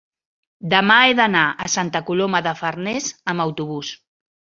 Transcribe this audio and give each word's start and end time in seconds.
demà 0.73 0.95
he 1.09 1.11
d'anar 1.19 1.45
a 1.65 1.69
Santa 1.75 2.03
Coloma 2.09 2.43
de 2.51 2.57
Farners 2.65 3.15
amb 3.35 3.49
autobús. 3.51 3.97